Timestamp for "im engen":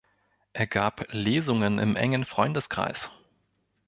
1.77-2.25